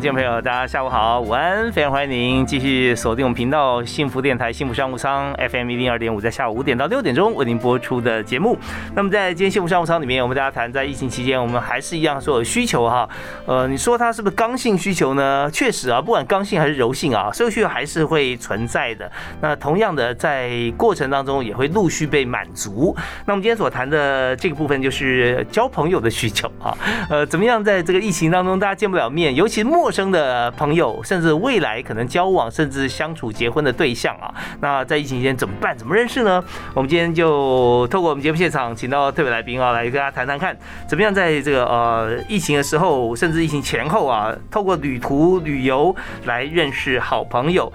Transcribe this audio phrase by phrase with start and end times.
[0.00, 1.72] 听众朋友，大家下午好，午安！
[1.72, 8.56] 非常欢迎您继续锁定我们频道幸福电台幸福商务舱 FM 一零二点五，在下午五点到六点钟为您播出的节目。
[8.94, 13.08] 那么在今天幸福商务舱里面，我们大家谈在疫情期间，我们还是一样说有需求哈。
[13.44, 15.50] 呃，你说它是不是刚性需求呢？
[15.52, 19.10] 确实啊，不管刚性还是柔性啊，所有需求还是会存在的。
[19.40, 22.94] 那同样的，在过程当中也会陆续被满足。
[23.26, 26.78] 那我们今天所谈的这个部分就是交朋友的需求啊。
[27.10, 34.28] 呃，怎么样在这个疫情当中，大家见不了面，尤其陌陌生的朋友，甚至未来可能交往，甚至相处、结婚的对象啊，
[34.60, 35.74] 那在疫情期间怎么办？
[35.78, 36.44] 怎么认识呢？
[36.74, 40.54] 我们今天就透过我们节目现场，请到特别来宾啊，来跟大家谈谈看，
[40.86, 47.72] 怎么样在这个呃疫情的时候，甚至疫情前后啊，透过旅途旅游来认识好朋友。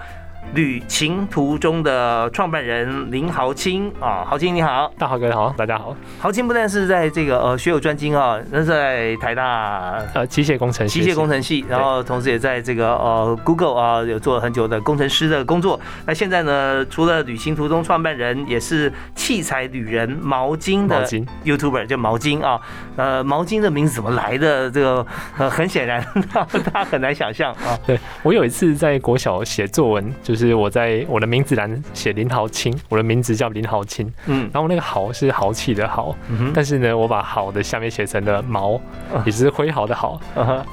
[0.52, 5.96] 旅行途中的创办人林豪清啊，豪清你好，大豪哥好，大家好。
[6.20, 15.80] 豪清不但是在这个呃学有专精啊，那在台大呃机械工程机械工程系，然后同时也在这个呃 Google 啊有做了很久的工程师的工作。
[16.06, 21.04] 那现在呢，除了旅行途中创办人，也是器材旅人毛巾的
[21.44, 22.60] YouTuber，叫毛巾啊。
[22.94, 24.70] 呃，毛巾的名字怎么来的？
[24.70, 25.04] 这个
[25.36, 27.76] 呃很显然 大家很难想象啊。
[27.84, 30.33] 对我有一次在国小写作文就。
[30.34, 36.12] 就是我在我的名字栏写林豪清，我的名字叫林豪清，嗯，然后那个豪是豪气的豪，
[36.52, 38.80] 但是呢，我把豪的下面写成了毛，
[39.24, 40.20] 也是挥毫的毫，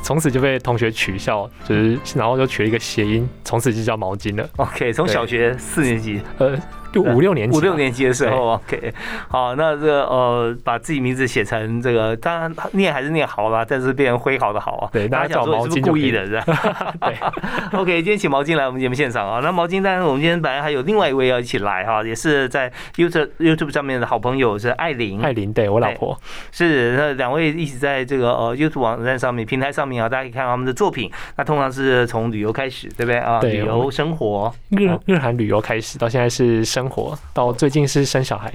[0.01, 4.49] 从此就被同学取笑，就是然后就取了一个谐音，从此就叫毛巾了。
[4.55, 6.57] OK，从小学四年级，呃。
[6.91, 8.93] 就五六年级，五六年级的时候，OK，
[9.29, 14.89] 好，那这个呃，把自己名字写成这个，当然念还是念好了，但是变成挥毫的好啊。
[14.91, 16.93] 对，大家讲毛是故意的，是吧？
[17.01, 19.39] 对，OK，今天请毛巾来我们节目现场啊。
[19.41, 26.17] 那毛巾，当然我们今天本来还有另外一位要一起来哈，也是在 YouTube YouTube 上面的好朋友是艾琳，艾琳，对我老婆
[26.51, 31.09] 是那两位一起在这个呃 YouTube 网站上面平台上面啊，大家可以看他们的作品。
[31.37, 33.39] 那通常是从旅游开始，对不对啊？
[33.41, 38.51] 旅游生活，日日韩旅游开始，到现在是生生活，到最近是生小孩。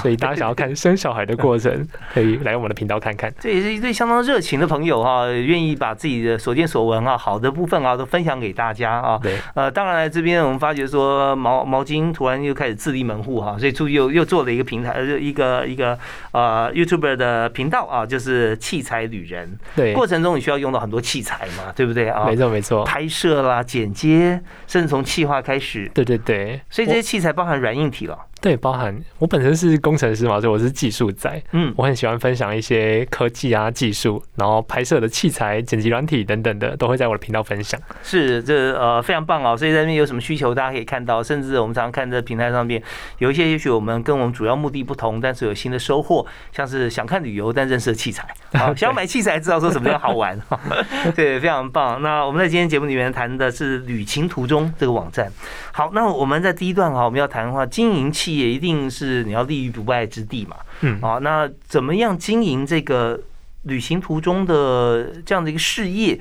[0.00, 3.32] 所以大家想要看生小孩的过程， 可以来我们的频道看看。
[3.38, 9.18] 这也是一对相当热情的朋友哈，愿意把自己的所见所闻啊，好的部分啊，都分享给大家啊。
[9.22, 9.38] 对。
[9.54, 15.98] 呃，当然这边我们发觉说毛毛巾突然又开始自立门户哈，所以出又又做了一个平台，一个一个
[16.32, 19.58] 呃 YouTuber 的频道啊，就是器材旅人。
[19.76, 19.92] 对。
[19.92, 22.24] 过程中你需要用到很多器材嘛，对不对啊？
[22.26, 22.84] 没错没错。
[22.84, 25.90] 拍摄啦、剪接，甚至从企划开始。
[25.94, 26.60] 对对对。
[26.70, 28.18] 所以这些器材包含软硬体了。
[28.42, 31.40] 对，包含我本身是工程师嘛，所以我是技术仔。
[31.52, 37.80] 嗯，我很喜欢分享一些科技啊、技术，然后拍摄的器材、剪辑软体等等的，都会在我的频道分享。
[38.02, 39.56] 是，这呃非常棒啊！
[39.56, 41.22] 所以在那边有什么需求，大家可以看到。
[41.22, 42.82] 甚至我们常常看这平台上面
[43.18, 50.36] 有一些，也许我们跟我们主要目的不同，但是有新的收获，像是想看旅游但认识器材，啊， 想要买器材知道说什么样好玩。
[51.14, 52.02] 对，非常棒。
[52.02, 55.30] 那我们在今天节目里面谈的是旅行途中这个网站。
[55.70, 58.31] 好，那我们在第一段哈，我们要谈的话，经营器。
[58.38, 63.20] 也一定是你要立于不败之地嘛，嗯啊，那怎么样经营这个
[63.62, 66.18] 旅行途中的这样的一个事业？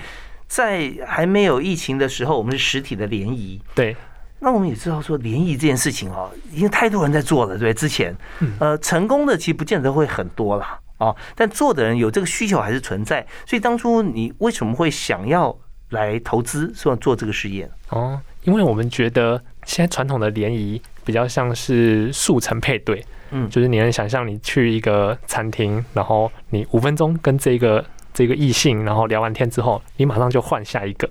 [0.48, 3.96] 在还没有疫情的时候，我们是实体的联谊，对。
[4.40, 8.14] 那我们也知道说联谊这件事情哦，已经太多人在做了，对之前，
[8.60, 13.26] 呃，成功的其实不见得会很多啦，啊，但做的人有这个需求还是存在。
[13.46, 15.56] 所以当初你为什么会想要
[15.92, 17.70] 来投资，说做这个事业？
[17.90, 20.82] 哦，因为我们觉得现在传统的联谊。
[21.04, 27.84] 比较像是速成配对，嗯，就是你能想象你去一个餐厅，然后你五分钟跟这个
[28.14, 31.10] 这个异性，然后聊完天之后，你马上就换下一个，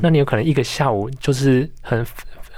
[0.00, 2.06] 那你有可能一个下午就是很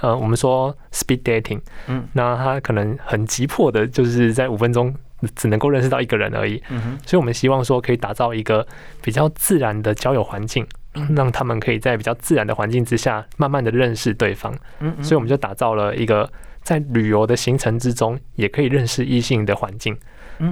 [0.01, 4.93] 呃，我们说 speed dating，嗯，那他可能很急迫的，就是在五分钟
[5.35, 8.65] 只能够认识到一个人而已，嗯所以我们希望说可以打造一个
[9.01, 10.65] 比较自然的交友环境。
[11.15, 14.53] 让他们可以在比较自然的环境之下，慢慢的认识对方。
[14.79, 16.29] 嗯，所以我们就打造了一个
[16.69, 19.97] 在旅游的行程之中，也可以认识异性的环境。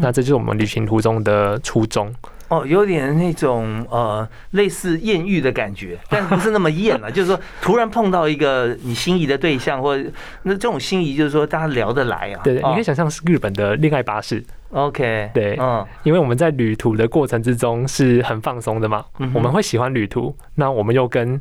[0.01, 2.11] 那这就是我们旅行途中的初衷。
[2.47, 7.11] 哦，有点那种呃，类似艳遇的感觉， 但不是那么艳了。
[7.11, 10.09] 就是说，突然碰到一个你心仪的对象，或者
[10.41, 12.41] 那这种心仪，就是说大家聊得来啊。
[12.43, 14.43] 对，你可以想象是日本的恋爱巴士。
[14.71, 19.05] OK，对，嗯，因为我们在旅途的过程之中是很放松的嘛，
[19.35, 21.39] 我们会喜欢旅途，那我们又跟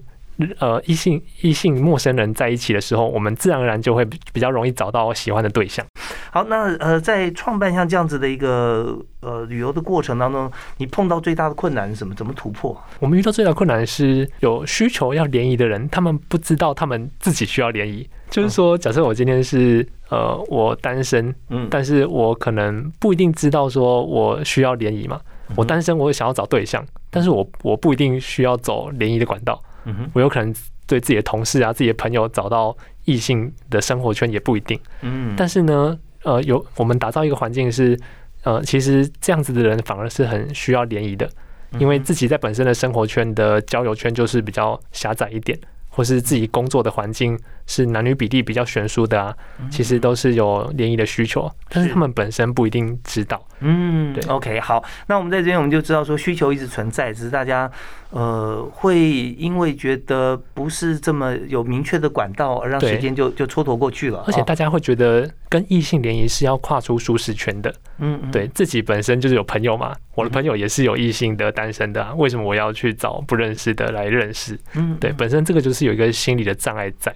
[0.59, 5.85] 呃异性异性陌生人在一起的时候，我们自然而然就会比较容易找到喜欢的对象。
[6.31, 12.15] 好，那呃，在创办像这样子的一个呃旅游的过程当中，你碰到最大的困难是什么？
[12.15, 12.77] 怎么突破？
[13.01, 18.09] 我们遇到最大的困难是有需求要联谊的人，他们不知道他们自己需要联谊。
[18.29, 25.21] 就是说，假设我今天是呃我单身，嗯，但是我可能不一定知道说我需要联谊嘛。
[25.55, 29.63] 我单身，我想要找对象，但是我我不一定需要走联谊的管道。
[29.87, 30.55] 嗯，我有可能
[30.87, 34.79] 对自己的同事啊、自己的朋友找到异性的生活圈也不一定。
[35.01, 35.99] 嗯，但是呢。
[36.23, 37.97] 呃，有我们打造一个环境是，
[38.43, 41.31] 呃，其实这样子的人反而是很需要联谊的，
[41.79, 45.57] 因为自己在本身的生活圈的交友圈就是比较狭窄一点，
[45.89, 49.35] 或是自己工作的环境是男女比例比较悬殊的啊，
[49.71, 53.45] 其实都是有联谊的需求，但是他们本身不一定知道。
[53.61, 57.71] 嗯，对，OK，好，那我们在这边我们就知道说需求一直存在，只是大家。
[58.11, 58.99] 呃，会
[59.37, 64.23] 因为觉得不是这么有明确的管道，而让时间就就蹉跎过去了。
[64.29, 67.75] 而且大家会觉得跟异性联谊是要跨出舒适圈的。
[67.99, 74.57] 嗯，对自己本身就是有朋友嘛，我的朋友也是有异性的单身的，为什么我要去找不认识的来认识？
[74.75, 77.13] 嗯，对，本身这个就是有一个心理的障碍在。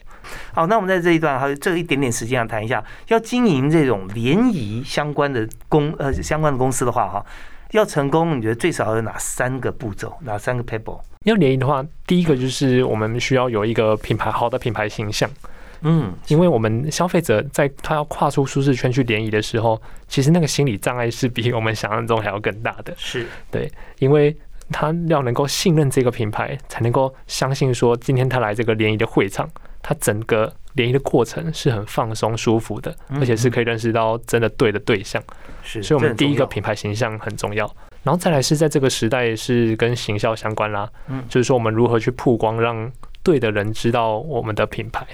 [0.52, 7.24] 好，那我们在这一段还有这一点点时间要谈一下，要经营这种联谊相关的公呃相关的公司的话，哈。
[7.72, 10.12] 要成功，你觉得最少有哪三个步骤？
[10.22, 10.98] 哪三个 people？
[11.24, 15.30] 要联谊的话，第一个就是我们需要有一个品牌好的品牌形象。
[15.82, 22.92] 嗯，因为我们消费者在他要跨出舒适圈去联谊的时候，其实那个心理障碍是比我们想象中还要更大的。
[22.96, 23.70] 是对，
[24.00, 24.36] 因为
[24.72, 29.48] 他要能够信任这个品牌，才能够相信说今天他来这个联谊的会场，
[29.82, 35.22] 他整个联谊的过程是很放松舒服的，而且是可以认识到真的对的对象。
[35.62, 37.64] 是，所以我们第一个品牌形象很重要，
[38.02, 42.90] 然后再来是在这个时代是跟行销相关啦，嗯，就是说我们如何去曝光，让
[43.22, 45.06] 对的人知道我们的品牌，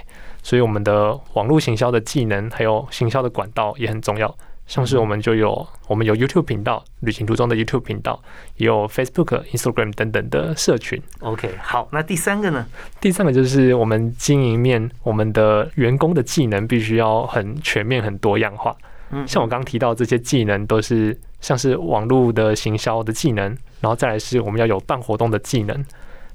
[0.43, 4.33] 所以我们的网络行销的技能还有行销的管道也很重要，
[4.67, 8.21] 像是我们就有我们有 YouTube 频道，旅行途中的 YouTube 频道，
[8.57, 11.01] 也有 Facebook、Instagram 等等的社群。
[11.21, 12.67] OK，好，那第三个呢？
[13.01, 18.77] 第三个就是我们经营面，我们的员工的技能必须要很全面、很多样化。
[19.11, 23.45] 嗯像我刚刚提到这些技能，都是像是网络的行销的技能，
[23.81, 25.87] 然后再来是我们要有办活动的技能。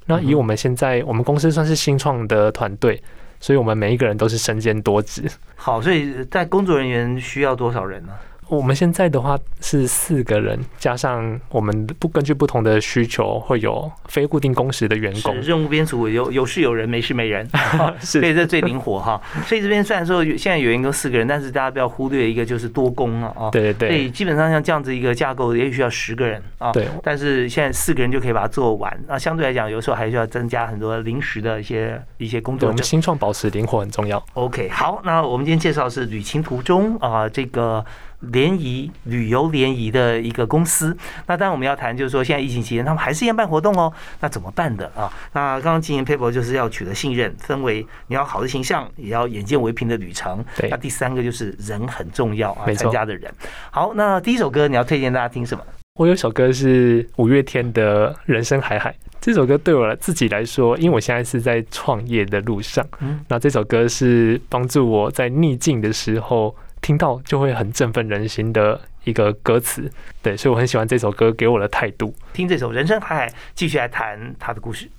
[0.05, 3.03] 那以我们现在我们公司算是新创的团队，
[3.41, 5.29] 所以我们每一个人都是身兼多职。
[5.55, 8.13] 好，所以在工作人员需要多少人呢？
[8.51, 15.33] 我们现在的话是四个人，加上我们不根据不同的需求，会有非固定工时的员工。
[15.39, 17.47] 任务编组有有事有人，没事没人，
[18.01, 19.21] 所以这最灵活哈。
[19.45, 23.49] 所以这边虽然说现在有员工四个人，但是大家不要忽略一个就是多工了啊。
[23.51, 23.87] 对对。
[23.87, 26.73] 所以基本上像这样子一个架构，也许要十个人啊。
[26.73, 26.85] 对。
[27.01, 29.17] 但是现在四个人就可以把它做完那。
[29.17, 32.67] 相对来讲，有时候还需要增加很多临时的一些一些工作。
[32.67, 34.21] 我们新创保持灵活很重要。
[34.33, 37.85] OK，好，那我们今天介绍是旅行途中啊这个。
[38.21, 40.95] 联谊旅游联谊的一个公司，
[41.27, 43.91] 那当然我们要谈，就是说现在疫情期间，他们还是一样办活动哦。
[44.19, 45.11] 那怎么办的啊？
[45.33, 50.43] 那刚刚经营 paper 就是要取得信任，分为你要好的形象，也要眼见为凭的旅程。
[50.57, 50.69] 对。
[50.69, 53.31] 那第三个就是人很重要啊，参加的人。
[53.71, 55.63] 好，那第一首歌你要推荐大家听什么？
[55.99, 58.91] 我有首歌是五月天的《人生海海》。
[59.19, 66.55] 这首歌对我自己来说，因为我现在是在创业的路上，嗯，那这首歌是帮助我在逆境的时候。
[66.81, 72.13] 听到就会很振奋人心的一个歌词，对，所以我很喜欢这首歌给我的态度。
[72.33, 74.89] 听这首《人生海海》，继续来谈他的故事。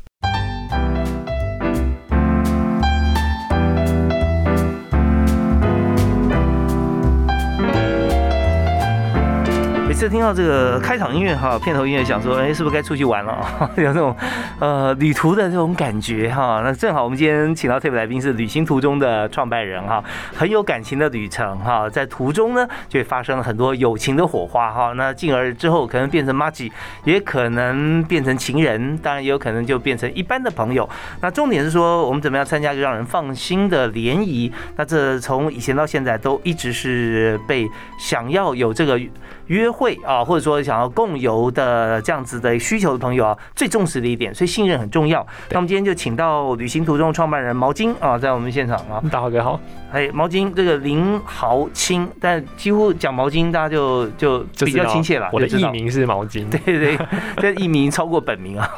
[10.03, 13.39] 次听到这个开场音乐哈，片头音乐，想说，哎，是不是该出去玩了？
[13.79, 14.13] 有这种
[14.59, 16.61] 呃旅途的这种感觉哈。
[16.65, 20.03] 那正好我们今天请到特别来宾是旅行途中的创办人哈，
[20.35, 24.93] 很有感情的旅程哈，在途中呢就发生了很多友情的火花哈。
[24.97, 26.73] 那进而之后可能变成妈吉，
[27.05, 30.89] 也可能变成情人，当然也有可能就变成一般的朋友。
[31.21, 34.53] 那重点是说，我们怎么样参加一个让人放心的联谊？
[34.75, 37.69] 那这从以前到现在都一直是被
[38.01, 39.01] 想要有这个。
[39.47, 45.27] 约会啊，或者说想要共游的这样子的需求的朋友啊，最重视的一点，所以信任很重要。
[45.51, 49.61] 那我们今天就请到旅行途中创办人毛巾啊，在我们现场啊，大家好。
[49.93, 55.29] 哎，毛巾这个林豪清，但几乎讲毛巾，大家就就比较亲切了。
[55.33, 56.99] 我的艺名是毛巾， 对对，
[57.37, 58.69] 这艺名超过本名啊。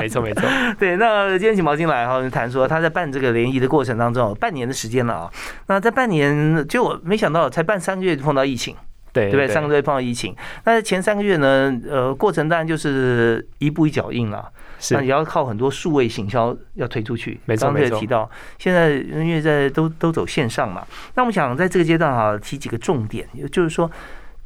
[0.00, 0.42] 没 错没错。
[0.78, 5.30] 对，那今天请毛巾来哈，谈说他在办这个联谊的过程当中，半年的时间了啊。
[5.66, 8.74] 那在半年，就我没想到才办三个月就碰到疫情。
[9.12, 9.48] 对对不对？
[9.48, 14.50] 三个月碰到疫情，那前三个月呢，呃，过程当然就是一步一脚印了。
[14.90, 17.38] 那也要靠很多数位行销要推出去。
[17.44, 18.00] 没错没错。
[18.00, 18.28] 提到
[18.58, 23.88] 现在因为在都都走线上嘛，那我们想在这个阶段哈提几个重点，就是说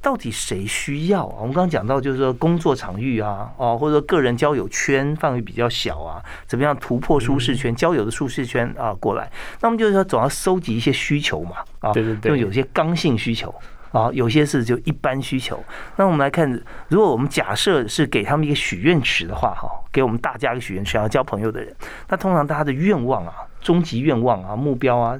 [0.02, 1.36] 到底谁需要啊？
[1.38, 9.30] 我们刚刚讲到就是说工作场域啊，哦，或者说个人交友圈范围比较小啊，怎么样突破舒适圈、交友的舒适圈啊过来？
[9.62, 13.54] 那么就是说总要收集一些需求嘛，啊，对对对，就有些刚性需求。
[13.96, 15.62] 啊，有些是就一般需求。
[15.96, 16.50] 那我们来看，
[16.88, 21.74] 如果我们假设是给他们一个许愿池的话，哈，给我们大家一个许愿池，要交朋友的人，
[22.08, 25.18] 那通常大家的愿望啊，终极愿望啊，目标啊，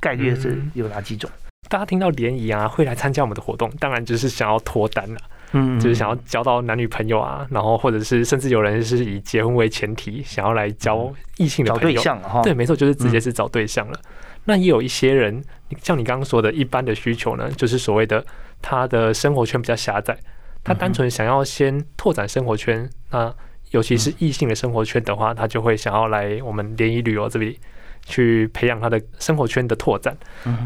[0.00, 1.30] 概率是有哪几种？
[1.68, 5.20] 大家听到联谊啊，会来参加我们的活动，当然就是想要脱单了，
[5.52, 12.00] 嗯，就是想要交到男女朋友啊，然后或者是甚至有人是以结婚为前提，想要来交异性的朋友，
[12.42, 14.00] 对，没错，就是直接是找对象了。
[14.46, 15.44] 那也有一些人，
[15.82, 18.24] 像你刚刚说的，一般的需求呢，就是所谓的
[18.62, 20.16] 他的生活圈比较狭窄，
[20.64, 22.88] 他单纯想要先拓展生活圈。
[23.10, 23.34] 那
[23.72, 27.58] 尤其是异性的生活圈的话，他就会想要来我们联谊旅游这里
[28.04, 30.16] 去培养他的生活圈的拓展。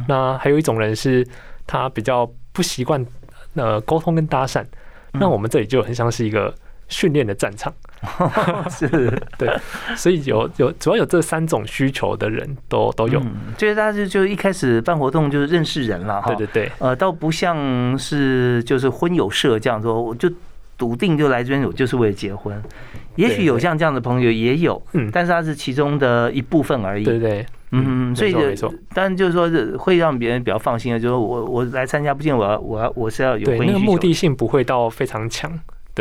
[0.07, 1.27] 那还有一种人是，
[1.67, 3.05] 他比较不习惯
[3.55, 4.65] 呃沟通跟搭讪，
[5.13, 6.55] 那我们这里就很像是一个。
[6.91, 7.73] 训练的战场。
[8.71, 8.89] 是，
[9.37, 9.55] 对，
[9.95, 13.21] 所以有有主要有这三种需求的人都都有，
[13.59, 20.33] 就是大家就就一开始办活动就是认识人了哈，对对对，呃，倒不像是就是婚友社这样说，我就
[20.79, 22.59] 笃定就来这边，我就是为了结婚，
[23.17, 35.53] 也许有像这样的朋友也有，嗯，但是他是其中的一部分而已，对对，嗯，所以没错，但就是说会让别人比较放心的，就是我我来参加，不见我要我要我是要有婚那个目的性不会到非常强。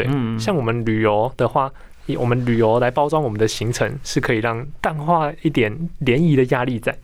[0.03, 1.71] 对，像我们旅游的话，
[2.05, 6.95] 以我们旅游来包装我们的行程，是可以让淡化一点联谊的压力在。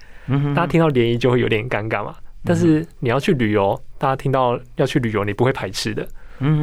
[0.55, 2.15] 大家听到联谊就会有点尴尬嘛。
[2.43, 6.07] 但是你要去旅游，大家听到要去旅游，你不会排斥的。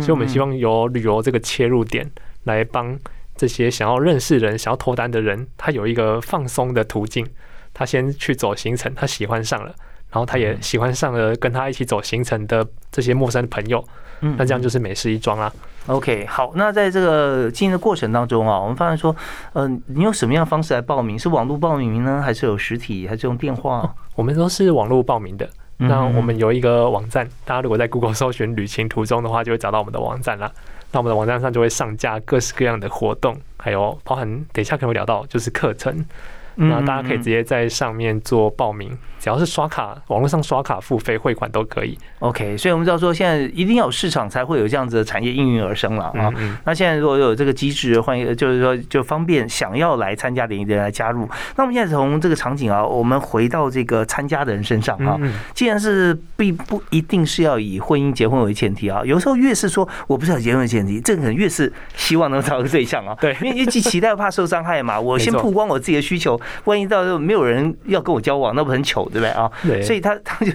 [0.00, 2.08] 所以我们希望由旅游这个切入点
[2.44, 2.98] 来帮
[3.36, 7.26] 这些想要认识人、想要脱单的人，他有一个放松的途径。
[7.74, 9.74] 他先去走行程，他喜欢上了，
[10.10, 13.82] 然后他也喜欢上了跟他一起走行程的这些陌生的朋友。
[14.20, 15.52] 那这样就是美事一桩啊。
[15.88, 19.14] OK，好，那在这个经营的过程当中啊，我们发现说，
[19.54, 21.18] 嗯，你用什么样的方式来报名？
[21.18, 23.92] 是网络报名呢，还是有实体，还是用电话？
[24.14, 25.48] 我们都是网络报名的。
[25.78, 30.52] 那我们有一个网站，大家如果在 Google 搜寻旅行途中的话，就会找到我们的网站了。
[30.92, 36.04] 那我们的网站上就会上架各式各样的活动，还有包含等一下可能会聊到就是课程。
[36.56, 41.98] 那大家可以直接在上面做报名，只要是刷卡，网络上刷卡付费汇款都可以。
[42.18, 46.32] OK，所以我们知道说现在一定要有市场才会有这样子的产业应运而生了啊。
[46.64, 51.28] 那现在如果有这个机制，欢迎就是说就方便想要来参加联谊的人来加入。
[51.56, 55.18] 那我们现在从这个场景啊，我们回到这个参加的人身上啊。
[55.54, 63.16] 既然是并不一定是要以婚姻结婚为前提啊，有时候越是说我不是要结婚为前提，这个人越是希望能找个对象啊。
[63.20, 66.40] 对，因为一期待怕受伤害嘛，我先曝光我自己的需求。
[66.64, 69.50] 万一到时候没有人要跟我交往，那不很糗，对不对啊？
[69.62, 69.82] 对。
[69.82, 70.52] 所以他 他就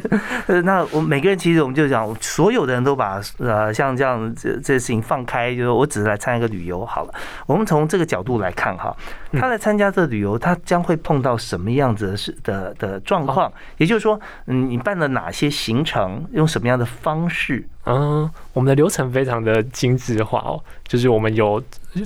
[0.47, 7.13] 呃，那我每个人其实我们就讲，所有的人都把呃像这样这这事情放开，就是我只是来参加一个旅游好了。
[7.45, 8.95] 我们从这个角度来看哈，
[9.33, 13.51] 他来参加这旅游，他将会碰到什么样子的事的的状况？
[13.77, 17.67] 也就是说，嗯，你办了哪些行程，用什么样的方式？
[17.85, 21.61] 嗯，我们的流程非常的精致化哦，就是我们有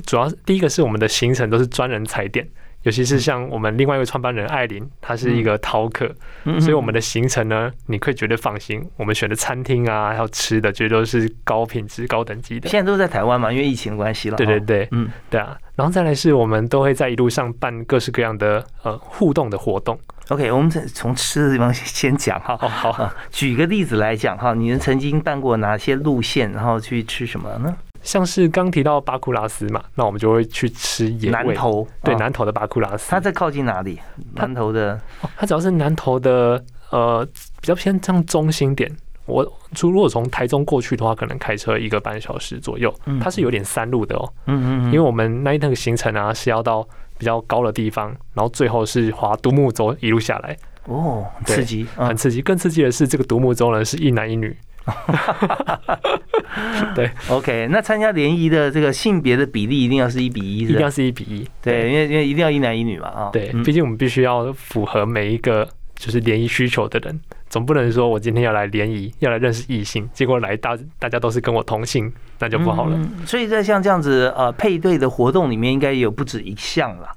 [0.05, 2.47] 主要第一个是我们的行程都是专人踩点。
[2.83, 6.11] 尤其是像我们另外一位创办人艾琳，她是一个饕客，
[6.59, 8.83] 所以我们的行程呢，你可以绝对放心。
[8.97, 12.69] 我们选的餐厅啊，还有吃的，绝对都是高品质、高等级的。
[12.69, 14.37] 现在都是在台湾嘛，因为疫情的关系了。
[14.37, 15.57] 对对对，嗯，对啊。
[15.75, 19.99] 然后再来是我们都会在一路上办各式各样的呃互动的活动。
[20.29, 22.57] OK，我们从从吃的地方先讲哈。
[22.61, 23.13] 哦，好。
[23.29, 27.75] 举个例子来讲哈，你们曾经办过哪些路线，然后去吃什么呢？
[28.01, 31.31] 像是刚提到巴库拉斯嘛，那我们就会去吃野味。
[31.31, 33.99] 南头对南头的巴库拉斯，它在靠近哪里？
[34.33, 34.99] 南头的，
[35.37, 37.25] 它主要是南头的，呃，
[37.59, 38.91] 比较偏向中心点。
[39.27, 39.45] 我
[39.79, 42.93] 如果从台中过去的话，可能开车一个半小时左右。
[43.21, 44.33] 它是有点山路的哦。
[44.47, 44.85] 嗯嗯。
[44.85, 46.85] 因为我们那一趟行程啊，是要到
[47.17, 50.57] 比较高的地方，然后最后是划独木舟一路下来。
[50.85, 52.41] 哦，刺激，很刺激。
[52.41, 54.57] 更刺激的是，这个独木舟呢是一男一女。
[56.95, 61.47] 对，OK，那参加联谊的这个性别的比例一定要是一比一，一定要是一比一。
[61.61, 72.99] 对，因为因为一定要一男一女嘛，啊，对，毕竟我们必须要符合每一个就是联谊需求的人，总不能说我今天要来联谊，要来认识异性，结果来大大家都是跟我同性，那就不好了。
[73.25, 77.07] 所以在像这样子呃配对的活动里面，应该有不止一项了。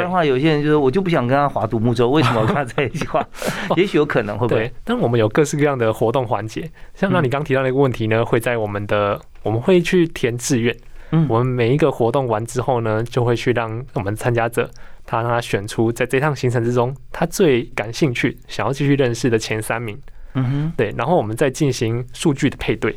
[0.00, 3.26] 不然的话，有些人就是我就不想跟他划独木舟，为什么要跟他在一起划？
[3.76, 4.72] 也许有可能会不会？
[4.84, 10.76] 但我们有各式各样的活动环节，像那你刚提到那个问题呢，会在我们的我们会去填志愿。
[11.12, 14.70] 嗯，我们每一个活动完之后呢，就会去让我们参加者
[15.04, 19.98] 他让他选出在这趟行程之中他最感兴趣、想要继续认识的前三名。
[20.34, 22.94] 嗯哼，对，然后我们再进行数据的配对。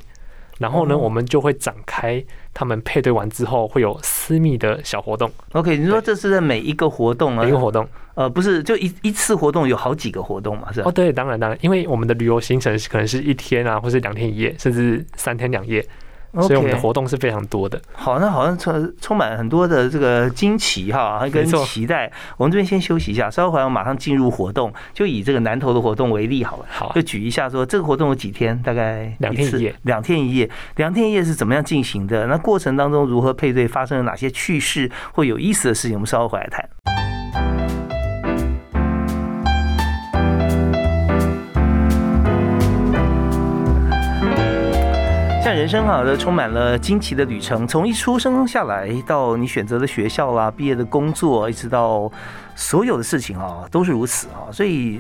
[0.59, 5.31] 然后呢，我们就会展开他们配对完之后会有私密的小活动。
[5.53, 7.43] OK，你说这是在每一个活动啊？
[7.43, 10.71] 每个活动，呃，不是，就一一次活动有好几个活动嘛？
[10.71, 10.89] 是吧？
[10.89, 15.85] 哦，对，当然当然，因为我们的旅游行程可能是一天啊，或是两天一夜，甚至三天两夜。
[16.41, 17.79] 所以我们的活动是非常多的。
[17.93, 22.11] 好，那好像充充满很多的这个惊奇哈，跟期待。
[22.37, 24.73] 我们这边先休息一下，稍后回来马上进入活动。
[24.93, 32.25] 就以这个南投的活动为例好了，好，就举一下说这个活动有几天，大概两天一夜，两天一夜，两天一夜是怎么样进行的？
[32.27, 35.95] 那过程当中如何配对，发生了哪些趣事或有意思的事情？
[35.95, 36.92] 我们稍后回来谈。
[45.63, 47.65] 人生哈，都充满了惊奇的旅程。
[47.65, 52.11] 从一出生下来到你选择的学校啦、毕业的工作，一直到
[52.53, 54.51] 所有的事情啊，都是如此啊。
[54.51, 54.99] 所以。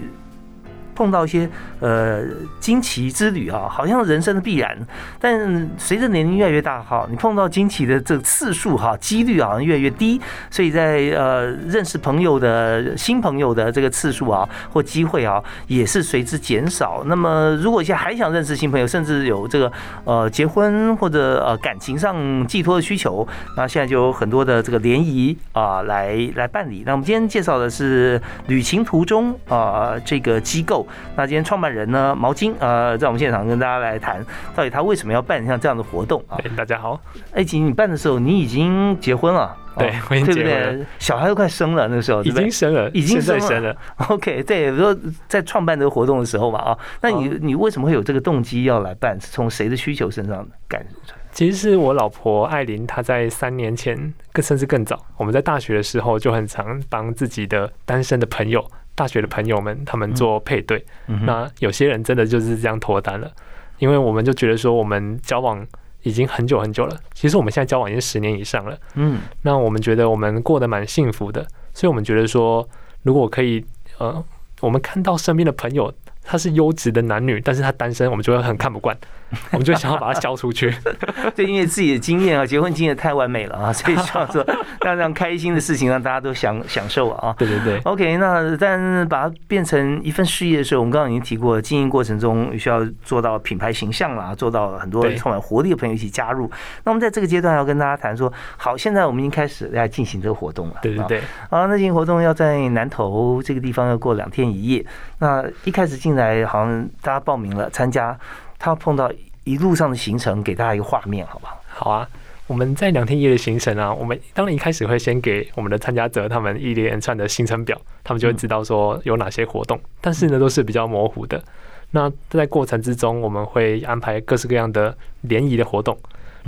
[0.95, 2.23] 碰到一些呃
[2.59, 4.77] 惊奇之旅啊，好像人生的必然。
[5.19, 10.19] 但随着年龄越来越大哈，你碰到惊奇的这个次数哈，几率好像越来越低。
[10.49, 17.03] 所以在呃认识朋友的新朋友的这个次数啊，或机会啊，也是随之减少。
[17.05, 19.71] 那么如果现在还想认识新朋友，甚至有这个
[20.03, 26.83] 呃结婚或者呃感情上寄托的需求，那现在就有很多的这个联谊啊来来办理。
[26.85, 30.82] 那我们今天介绍的是旅行途中啊这个机构。
[31.15, 34.25] 那今天创办人呢，毛巾呃，在我们现场跟大家来谈，
[34.55, 36.37] 到底他为什么要办像这样的活动啊？
[36.55, 36.99] 大家好，
[37.33, 43.75] 艾吉，你办的时候你已经结婚了，对，我已经结婚了，小孩都快生了，那时候已经生了，已经生了。
[44.09, 44.97] OK，对，比如说
[45.27, 49.19] 在创办这个活动的时候嘛，啊，那你你为什么会有这个动机要来办？
[49.19, 50.85] 是从谁的需求身上感？
[51.31, 58.63] 其实是我老婆艾琳，她在三年前，更甚至更早，我们在大学的时候就很常帮自己的单身的朋友。
[58.95, 60.83] 大学的朋友们，他们做配对，
[61.25, 63.31] 那有些人真的就是这样脱单了，
[63.79, 65.65] 因为我们就觉得说，我们交往
[66.03, 72.67] 已经很久很久了，其实我们现在交往已经十年以上了，嗯，那我们觉得我们过得蛮幸福的，所以我们觉得说，
[73.01, 73.65] 如果可以，
[73.97, 74.23] 呃，
[74.61, 75.93] 我们看到身边的朋友。
[76.25, 78.97] 他是优质的男女，但是他单身，我们就会很看不惯，
[79.51, 80.73] 我们就想要把它交出去。
[81.35, 84.45] 对，因为自己的经验啊，结婚经验太完美了啊， 所以希望说
[84.81, 87.35] 让让开心的事情让大家都享享受啊。
[87.37, 87.79] 对对对。
[87.83, 96.49] OK，那但把它变成一份事业的时候，我们刚刚已经提过，经营过程中需要做到品牌形象啦，做到很多充满活力的朋友一起加入。
[96.83, 100.75] 那我们在这个阶段要跟大家谈说，好，现在我们已经开始来进行这个活动了。
[100.81, 101.19] 对对对。
[101.49, 104.85] 啊，那进行活动要在南投这个地方要过两天一夜。
[105.19, 108.17] 那一开始进来好像大家报名了参加，
[108.63, 109.11] 他碰到
[109.43, 111.61] 一路上的行程，给大家一个画面，好不好？
[111.67, 112.07] 好啊，
[112.47, 121.43] 我们在两天一夜的行程啊，我们当然一开始会先给我们的参加者他们一连串的行程表，他们就会知道说有哪些活动，但是呢都是比较模糊的。
[121.91, 125.97] 那在过程之中，我们会安排各式各样的联谊的活动，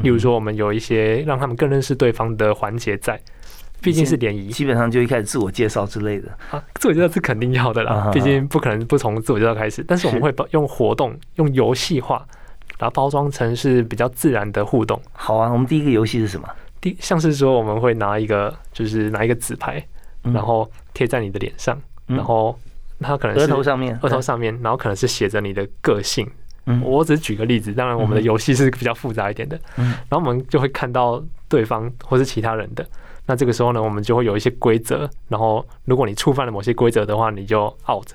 [0.02, 3.20] 例如说我们有一些让他们更认识对方的环节在。
[3.82, 9.84] 毕竟是联谊，基本上就一开始自我介绍之类的啊，自我介绍是肯定要的啦，毕竟不可能不从自我介绍开始。
[9.88, 12.26] 但是我们会用活动、用游戏化，
[12.80, 15.00] 然后包装成是比较自然的互动。
[15.14, 16.50] 好啊，我们第一个游戏是什么？
[16.82, 19.86] 第像是说我们会拿一个，就是拿一个纸牌，
[20.24, 22.58] 然后贴在你的脸上，然后
[23.00, 26.28] 它可能是额头上面，额头上面，然后可能是写着你的个性。
[26.68, 29.60] 嗯，我只是举个例子，当然我们的游戏是比较复杂一点的。
[29.78, 32.84] 嗯，然后我们就会看到对方或是其他人的。
[33.26, 38.10] 那这个时候呢，我们就会有一些规则，然后如果你触犯了某些规则的话，你就 out。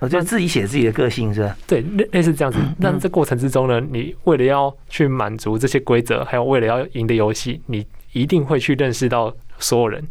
[0.00, 1.56] 我就自己写自己的个性是吧？
[1.66, 2.58] 对，类类似这样子。
[2.78, 10.02] 那这过程之中呢，你为了要去满足这些规则，还有为了要赢的游戏，你一定会去认识到所有人。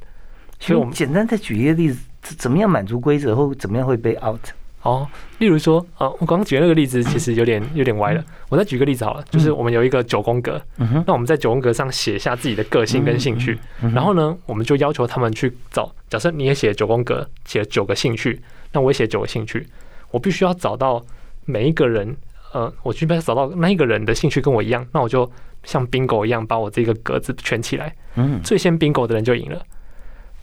[0.59, 4.39] 所以我们简单再举一个例子，怎么样满足规则，或怎么样会被 out？
[4.83, 8.23] 哦，例如说，呃，我刚刚举那个例子其实有点有点歪了。
[8.49, 10.61] 我再举个例子好了，就是我们有一个九宫格，
[11.07, 15.89] 那我们在九宫格上写下自己的个性跟兴趣，然后呢，我们就要求他们去找。
[16.09, 18.41] 假设你也写九宫格，写九个兴趣，
[18.73, 19.65] 那我也写九个兴趣，
[20.11, 21.01] 我必须要找到
[21.45, 22.13] 每一个人，
[22.51, 25.31] 呃，我必须要找到那一个人的兴趣跟我一样，那我就
[25.63, 29.61] 像 bingo 一样把我这个格子圈起来，嗯，最先 bingo 的人就赢了。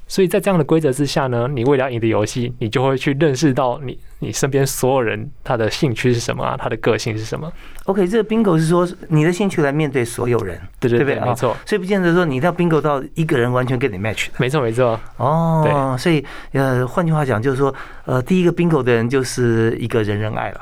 [0.09, 3.99] 所以在这样的规则之下呢，你为了赢的游戏，你就会去认识到你。
[4.21, 7.53] 你身边所有人他的兴趣是什么啊，他的个性是什么。
[7.87, 11.57] OK，这个 bingo 是说你的兴趣来面对所有人，对对对，不没错。
[11.67, 14.35] 所以不见得说你一定要 bingo 到一个人完全跟你 match 的。
[14.37, 15.01] 没错没错。
[15.17, 20.61] 哦，对，所以呃，换句话讲就是说，呃，第一个 bingo 的人就是一个人人爱了。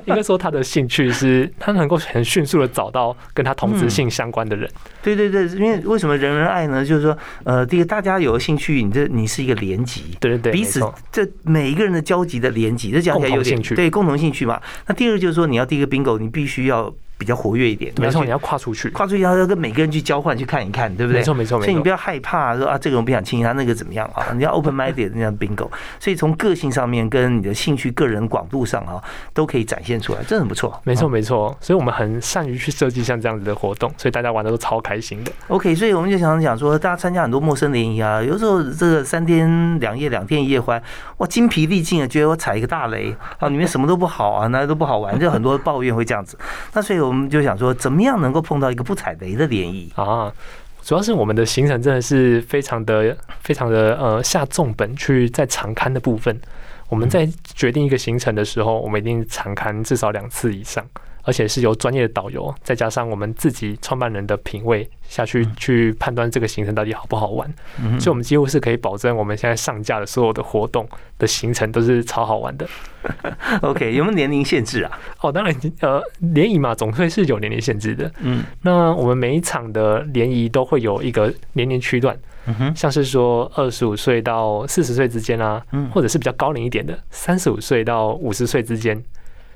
[0.06, 4.70] 应该说他的兴趣是他能够很迅速的找到跟他同质性相关的人。
[5.02, 6.84] 对对对，因为为什么人人爱呢？
[6.84, 14.60] 就是说，呃，第一个大家有兴趣，你这你是一个连级，对对对，彼此这每一个人的交集的连接，这讲起来有点对共同兴趣嘛。
[14.86, 16.94] 那第二个就是说，你要第一个 bingo，你必须要。
[17.22, 21.20] 比较活跃一点，没错，你要跨出去，跨出去要要跟每个人去交换，去看一看，对不对？
[21.20, 24.26] 没错，没错，所以你不要害怕说啊，这个人不想亲他，那个怎么样啊？
[24.34, 25.70] 你要 open minded 那样 bingo。
[26.00, 29.00] 所以从个性上面跟你的兴趣、个人广度上啊，
[29.32, 30.80] 都可以展现出来，这很不错。
[30.82, 31.56] 没错，没错。
[31.60, 35.30] 所以我们很善于去设计像这样子的活动，所以大家玩的都超开心的。
[35.46, 40.82] OK，所以我们就想讲说，大家参加很多陌生联谊啊，有时候这个三天两夜、两天一夜欢，
[41.18, 46.36] 哇，精疲力尽啊，觉得我踩一个大雷啊，里面什么都不好啊，哪里都不好玩，就很多抱怨会这样子。
[46.72, 50.32] 那所以我我们就想说，怎么样能够碰到一个不踩雷的联谊啊？
[50.80, 56.40] 主要是我们的行程真的是非常的、非常的呃下重本去在长刊的部分。
[56.88, 60.82] 我们在决定一个行程的时候，我们一定长刊至少两次以上。
[61.22, 67.52] 而且是由专业的导游，再加上我们自己创办人的品味下去去判断这个行程到底好不好玩，
[67.98, 72.66] 所以我们几乎是可以保证我们现在上架的所有的活动的行程都是超好玩的。
[73.62, 75.00] OK，有没有年龄限制啊？
[75.20, 78.10] 哦，当然，呃，联谊嘛，总会是有年龄限制的。
[78.20, 89.02] 嗯，那我们每一场的联谊都会有一个年龄区段，嗯，像是说二十五岁到四十岁之间啊，嗯，或者是比较高龄一点的三十五岁到五十岁之间。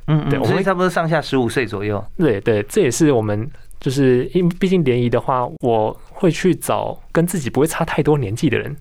[0.06, 2.04] 嗯，对，我们差不多上下十五岁左右。
[2.16, 3.48] 对对，这也是我们
[3.80, 8.76] 就是因毕竟联谊的话，我会去找跟自己不会差太多年纪的人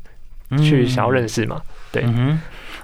[0.58, 1.62] 去想要认识嘛。
[1.92, 2.04] 对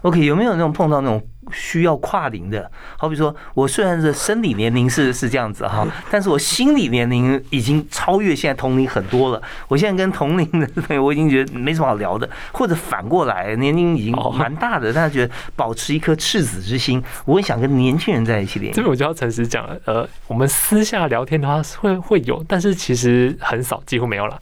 [0.02, 1.22] ，OK，有没有那种碰到那种？
[1.52, 9.42] 需要跨龄的，好比说，我虽然是生理年龄是是这样子哈，但是我心理年龄已经超越现在同龄很多了。
[9.68, 24.40] 我现在跟同龄的朋友，我已经觉得没什么好聊的，或者反过来，年龄已经蛮大的，但是觉得保持一颗赤子之心，我很想跟年轻人在一起联这个我就要诚实讲了，呃，我们私下聊天的话会会有，但是其实很少，几乎没有了。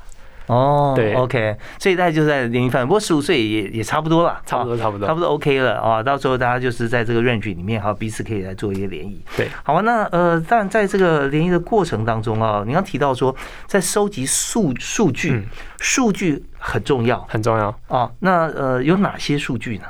[0.49, 6.01] 哦，对，OK，所以大家就在年龄范围，不过十五岁也也差不多了，差不多，差不多，差不多 OK 了啊。
[6.01, 9.21] 到时候大家就是在这个 range 里面，哈，彼此可以来做一个联谊。
[9.37, 9.81] 对，好啊。
[9.81, 13.35] 那呃，但在这个联谊的过程当中啊，你刚提到说，
[13.67, 18.09] 在收集数数据，数据很重要，很重要啊。
[18.19, 19.83] 那呃，有哪些数据呢？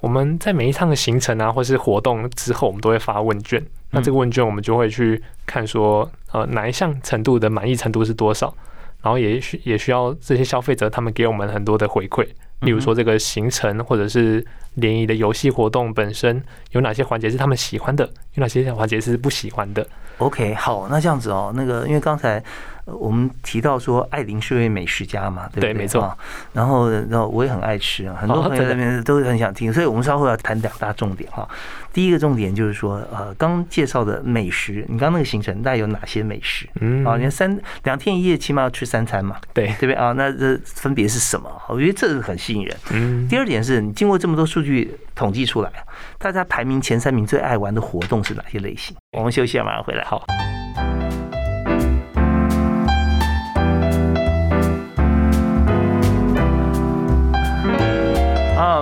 [0.00, 3.64] 我们在每一趟的行程啊，或是活动之后，我们都会发问卷。
[3.92, 8.52] 那这个问卷我们就会去看说，呃，哪一项程度的满意程度是多少？
[9.02, 12.26] 然后也需也需要这些消费者他们给我们很多的回馈，
[12.60, 19.86] 例如说这个行程或者是联谊的游戏活动本身有哪些环节是他们喜欢的，有哪些环节是不喜欢的。
[20.18, 22.42] OK，好，那这样子哦，那个因为刚才。
[22.84, 25.72] 我们提到说，艾琳是位美食家嘛，对不对？
[25.72, 26.16] 没错。
[26.52, 31.48] 然后，然后我也很爱吃啊，很多朋友那边都很想听，所以我们稍后要谈两大重点哈。
[31.92, 36.66] 第一个重点就是说，呃，刚介绍的美食，你刚那个行程大概有哪些美食？
[36.80, 40.12] 嗯，啊，你看三两天一夜，起码要吃三餐嘛，对对不对啊？
[40.12, 41.50] 那这分别是什么？
[41.68, 42.76] 我觉得这是很吸引人。
[42.90, 43.28] 嗯。
[43.28, 45.70] 第二点是你经过这么多数据统计出来，
[46.18, 48.96] 大家排名前三名最爱玩的活动是哪些类型？
[49.16, 50.02] 我们休息，马上回来。
[50.04, 50.24] 好。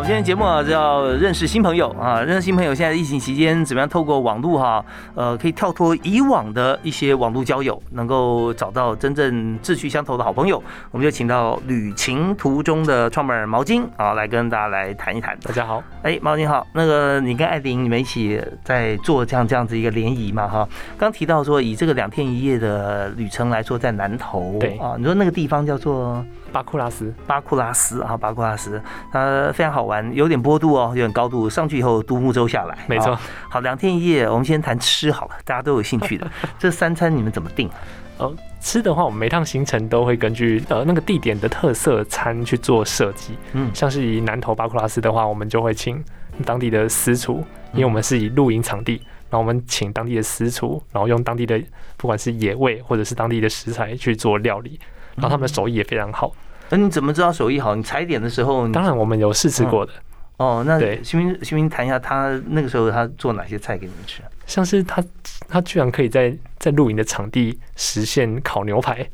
[0.01, 2.75] 好，今天节目啊，要认识新朋友啊，认识新朋友。
[2.75, 4.83] 现在疫情期间，怎么样透过网络哈，
[5.15, 10.63] 呃，可以跳脱以往的一些网络交友，能够找到真正志趣相投的好朋友？
[10.91, 15.39] 我们就请到旅行途中的创办人毛巾啊，来跟大家来谈一谈。
[15.43, 16.67] 大家好，哎，毛巾好。
[16.73, 20.67] 那个你跟艾琳你们一起在做这样这样子一个联谊嘛哈？
[20.97, 26.25] 刚提到说以这个两天一夜的旅程来说，在南投对啊，你说那个地方叫做。
[26.53, 28.83] 巴库拉斯，巴库拉斯啊，巴库拉斯，
[29.13, 33.19] 它非常好玩，有点坡度哦，有点高度，上去以后独木舟下来，没错。
[33.49, 36.31] 好，两天一夜，我们先谈吃好了，大家都有兴趣的。
[36.59, 37.71] 这三餐你们怎么定？
[38.19, 43.35] 呃，吃的话，我们每趟行程都会根据呃那个地点的特色餐去做设计。
[43.53, 46.05] 嗯，像是以南投巴库拉斯的话，我们就会请
[46.45, 51.59] 当地的私厨，因为我们是以露营场地，然后我们请当地的私厨，然后用当地的
[51.97, 54.79] 不管是野味或者是当地的食材去做料理。
[55.16, 56.35] 然后他们的手艺也非常好。
[56.68, 57.75] 那你怎么知道手艺好？
[57.75, 59.92] 你踩点的时候，当然我们有试吃过的。
[60.37, 64.23] 哦，那对新民新民谈一下，他那个时候他做哪些菜给你们吃？
[64.46, 65.05] 像是他
[65.49, 69.07] 他居然可以在在露营的场地实现烤牛排，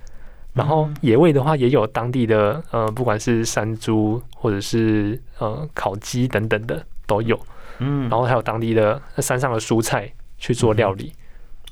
[0.52, 7.38] 然后野味的话也有当地的呃，不管是山猪或者是呃烤鸡等等的都有。
[7.78, 11.12] 嗯，然后还有当地的山上的蔬菜去做料理。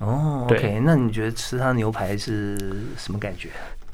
[0.00, 2.58] 哦，OK，那你觉得吃他牛排是
[2.96, 3.48] 什么感觉？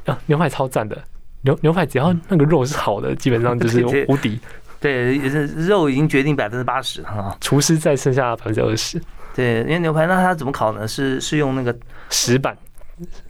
[0.06, 0.96] 啊，牛排超赞的，
[1.42, 4.38] 牛牛排只要那个肉是好的，基本上就是 无敌。
[4.80, 9.00] 对，肉已经决定百分之八十哈，厨师再剩下百分之二十。
[9.34, 10.88] 对，因为牛排那它怎么烤呢？
[10.88, 11.76] 是是用那个
[12.08, 12.56] 石板。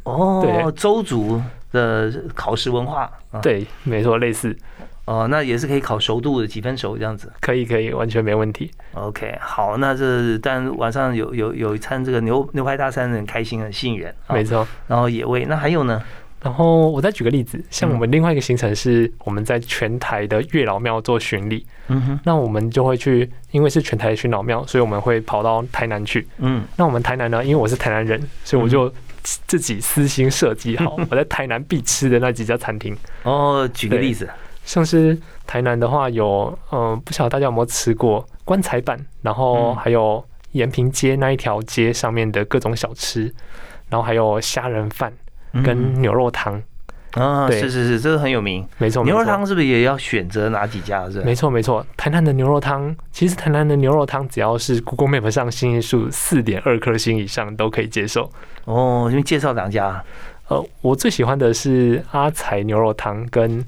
[0.05, 3.11] 哦，周族的烤食文化。
[3.43, 4.57] 对，没错，类似。
[5.07, 7.33] 哦，那也是可以烤熟度的，几分熟这样子。
[7.41, 8.71] 可以，可以，完全没问题。
[8.95, 14.15] OK，好，那这但晚上有有有一餐这个牛牛排大餐，很开心，很吸引人。
[14.29, 14.67] 没错。
[14.87, 16.01] 然后野味，那还有呢？
[16.43, 21.67] 然后我再举个例子，像我们另外一个行程是我们在全台的月老庙做巡礼。
[21.89, 22.21] 嗯哼。
[22.25, 26.27] 那我们就会去，因为是全台的巡老庙，所以我们会跑到台南去。
[26.39, 26.65] 嗯。
[26.77, 27.45] 那我们台南呢？
[27.45, 28.91] 因为我是台南人，所以我就
[29.23, 32.97] 自己私心设计好 我在台南必吃的那几家餐厅。
[33.25, 34.29] 哦，举个例子。
[34.65, 43.23] 像是台南的话，有嗯，不晓得大家有没有吃过棺材板，然后还有延平街那一条街上面的各种小吃，
[43.89, 45.13] 然后还有虾仁饭
[45.65, 46.63] 跟牛肉汤
[47.13, 49.05] 啊，是是是，这个很有名，没错。
[49.05, 51.11] 牛肉汤是不是也要选择哪几家？
[51.11, 51.85] 是没错没错。
[51.97, 58.31] 台南的牛肉汤，其实台南的牛肉汤只要是 Google Map 上星星数四点二颗星以上都可以接受。
[58.65, 60.05] 哦，因为介绍两家，
[60.49, 63.65] 呃，我最喜欢的是阿财牛肉汤跟。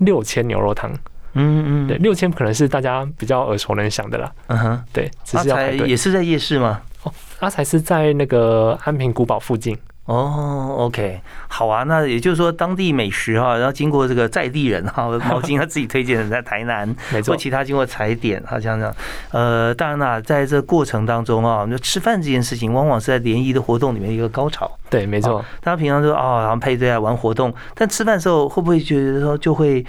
[0.00, 0.92] 六千牛肉汤，
[1.32, 4.30] 嗯嗯，对，六千可能是大家比较耳熟能详的啦。
[4.48, 6.82] 嗯哼，对，阿财也是在夜市吗？
[7.04, 9.74] 哦，阿财是在那个安平古堡附近。
[10.06, 18.94] 哦，OK，好啊，那也就是说当地美食哈，然后经过这个在地人哈，毛巾他自己推荐的在台南， 没错，或其他经过踩点，好像这样。
[19.32, 24.70] 呃，当然啦，在这过程当中啊，就吃饭这件事情，往往是在联谊的活动里面一个高潮。
[24.88, 25.44] 对，没错。
[25.60, 29.84] 大家平常说哦，然后配对啊，玩活动，但吃饭的时候会不会觉得说就会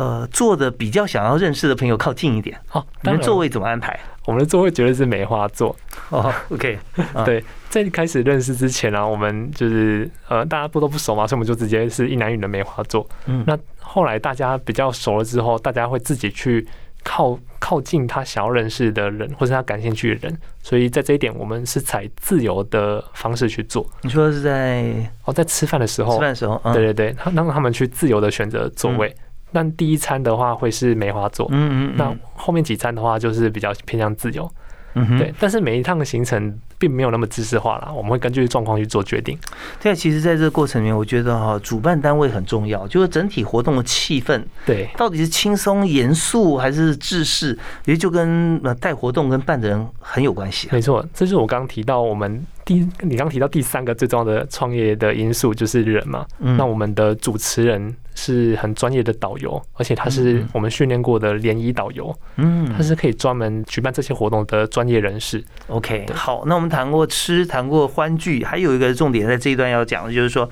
[0.00, 2.58] 呃坐的比较想要认识的朋友靠近一点？
[2.72, 4.00] 哦，你们座位怎么安排？
[4.24, 5.76] 我们的座位绝对是梅花座。
[6.08, 6.78] 哦，OK，
[7.26, 7.44] 对。
[7.68, 13.06] 在开始认识之前啊，我们就是呃，大家不都不熟嘛，所以我们就直接是一男一女的梅花座。
[13.26, 16.66] 嗯，那后来大家比较熟了之后，大家会自己去
[17.04, 20.38] 靠靠近他想要认识的人，或是他感兴趣的人。
[20.62, 23.86] 所以在这一点，我们是采自由的方式去做。
[24.02, 29.14] 你说是在哦，在吃饭的时候，吃饭的时候，对对对，他让他们去自由的选择座位。
[29.52, 34.50] 但第一餐的话会是梅花座，嗯嗯，那后面几餐的话就是比较偏向自由。
[34.94, 39.38] 嗯哼，对，但是每一趟的行程并没有那么知识化啦，我们会根据状况去做决定。
[39.80, 50.68] 对啊，其实在这个过程里面，我觉得哈，主办单位很重要，就是整体活动的气氛，对，到底是轻松严肃还是制式，也就跟呃带活动跟办的人很有关系。
[50.72, 52.44] 没错，这是我刚刚提到我们。
[52.64, 56.26] 第，你刚提到第三个最重要的创业的因素就是人嘛。
[56.38, 62.14] 那我们的主持人是很专业的导游，而且他是我们训练过的联谊导游。
[62.36, 65.44] 嗯，他是可以专门举办这些活动的专业人士。
[65.68, 70.48] OK，好，那我们谈过吃，谈过欢聚，还有一个重点在这一段要讲的就是说。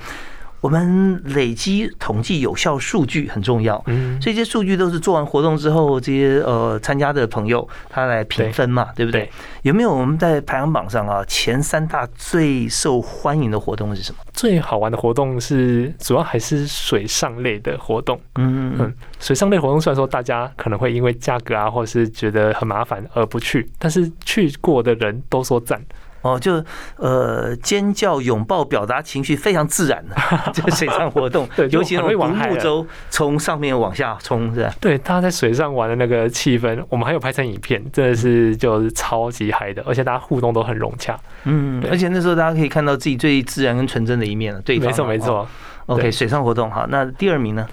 [0.61, 9.31] 我们累积统计有效数据很重要，嗯，这些数据都是做完活动之后，这些呃参加的朋友他来评分嘛，对不对？
[9.62, 14.18] 有没有我们在排行榜上啊前三大最受欢迎的活动是什么？
[14.33, 25.81] 最好玩的活动是主要还是水上类的活动，嗯嗯，水上类活动虽然说大家可能会因为价格啊，或者是觉得很麻烦而不去，但是去过的人都说赞。
[26.23, 26.63] 哦，就
[26.97, 30.17] 呃尖叫、拥抱、表达情绪非常自然的
[30.53, 34.75] 这个水上活动， 对，尤其那种独木舟从上面往下冲，是吧？
[34.81, 41.19] 对，大家在水上玩的那个气氛，我们还有拍成影片，真的是就是超级嗨的，而且大家互动都很融洽。
[41.45, 44.61] 嗯，而且那时候大家可以看到自己最自然跟纯真的一面了。
[44.63, 45.47] 对，没错没错。
[45.87, 47.67] OK，水上活动好，那第二名呢？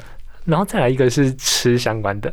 [0.46, 2.32] 然后再来一个是吃相关的，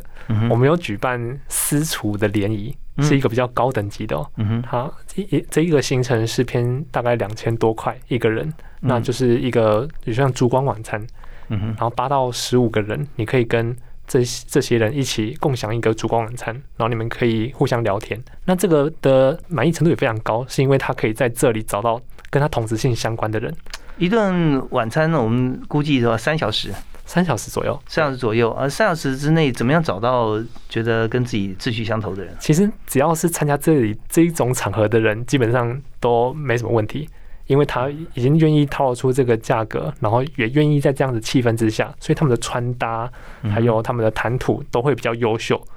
[0.49, 2.75] 我们有举办私厨的联谊。
[2.99, 11.01] 是一个比较高等级的哦，嗯哼，好，这这一个行程是偏大概两千多块一个人，那就是一个就像烛光晚餐，
[11.49, 13.75] 嗯哼，然后八到十五个人，你可以跟
[14.05, 23.51] 这这些人一起共享一个烛光晚餐，然后你们可以互相聊天，那这个的满意程度也非常高，是因为他可以在这里找到跟他同质性相关的人。
[23.97, 26.71] 一顿晚餐呢，我们估计的话三小时。
[27.13, 32.35] 三小时左右，三小时左右，而三小时之内怎么样找到觉得跟自己志趣相投的人？
[32.39, 37.07] 其实只要是参加这里这一种场合的人，基本上都没什么问题，
[37.45, 43.07] 因为他已经愿意掏出这个价格，然后也愿意在这样的气氛之下，所以他们的穿搭
[43.43, 45.55] 还有他们的谈吐都会比较优秀。
[45.55, 45.69] 嗯，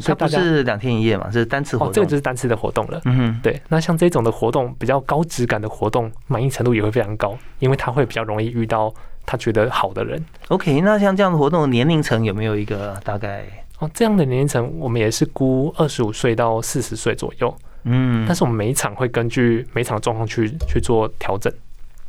[0.00, 3.00] 所以不是两天一夜嘛，是单次活动，哦这个就是单次的活动了。
[3.04, 3.60] 嗯哼，对。
[3.68, 8.92] 那像这种的活动，比较高质感的活动，满意程度也会非常高，因为他会比较容易遇到。
[9.28, 13.44] 他觉得好的人，OK，那像这样的活动年龄层有没有一个大概？
[13.80, 17.52] 哦，这样的年龄层我们也是估二十五岁到四十岁左右。
[17.82, 21.52] 嗯，但是我们每一场会根据每场状况去去做调整。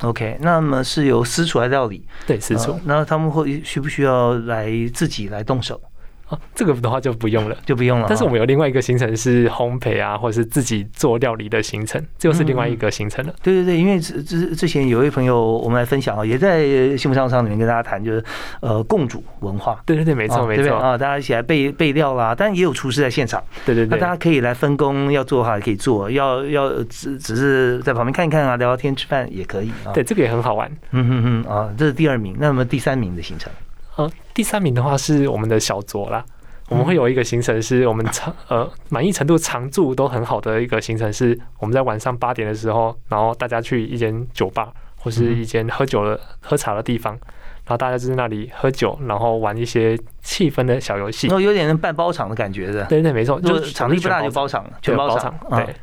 [0.01, 2.80] OK，那么是由私厨来料理，对，私厨。
[2.86, 5.82] 那他们会需不需要来自己来动手？
[6.28, 8.06] 啊，这个的话就不用了，就不用了。
[8.10, 13.34] 但是我们有另外一个行程是烘焙啊，或者是自己做料理的行程，这又是另外一个行程了。
[13.42, 18.24] 对对对，因为之之之前有一位朋友，我们来分享啊，也在幸福商场里面跟大家谈，就是
[18.60, 19.82] 呃共煮文化。
[19.86, 23.42] 对对对，没错没错啊，大家一起来备备料啦，但也有厨师在现场。
[23.66, 29.94] 对对对，那大家可以来分工，要做的话也可以做，要要只只是在旁边看一看啊，聊聊天吃饭也可以啊。
[29.94, 30.70] 对，这个也很好玩。
[30.92, 33.50] 嗯哼哼啊，这是第二名，那么第三名的行程？
[33.97, 36.23] 呃，第三名的话是我们的小酌啦。
[36.69, 52.83] 我们会有一个行程，是我们常呃满意程度常住都很好的一个行程，是我们在晚上八点的时候，然后大家去一间酒吧或是一间喝酒的喝茶的地方，然后大家就在那里喝酒，然后玩一些气氛的小游戏，然后有点半包场的感觉的。
[52.88, 55.33] 对对，没错，就是场地不大就包场，全包场。
[55.51, 55.73] 对，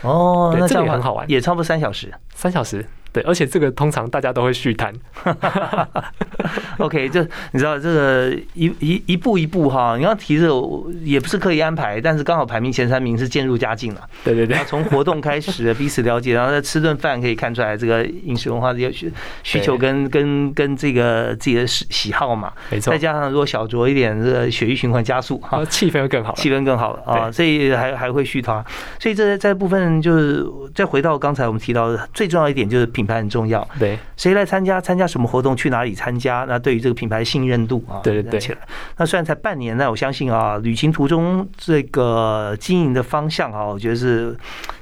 [0.00, 2.82] 哦，那这个也很好玩，也差不多三小时，三小时。
[3.12, 4.92] 对，而且这个通常大家都会续谈。
[6.78, 7.22] OK，这
[7.52, 10.50] 你知道这个一一一步一步哈，你要提着
[11.02, 14.00] 也不是刻意安排，但是刚好排名前三名是渐入佳境了。
[14.24, 22.50] 对对对，从活动开始 彼此了解，然后再吃顿饭可以看出来这个饮食文化的需需求跟跟跟这个自己的喜喜好嘛。
[22.70, 22.90] 没错。
[22.90, 28.64] 再加上如果小酌一点，这个血液循环加速哈，气氛会更好，气氛更好了啊，所以还还会续团。
[28.98, 30.42] 所以这这部分就是
[30.74, 33.01] 再回到刚才我们提到的最重要一点就是品。
[33.02, 34.80] 品牌很重要，对，谁来参加？
[34.80, 35.56] 参加什么活动？
[35.56, 36.44] 去哪里参加？
[36.48, 38.58] 那对于这个品牌信任度啊，对对对，起来。
[38.96, 44.36] 那虽然才半年，那我相信啊，旅行途中这个经营的方向啊，我觉得是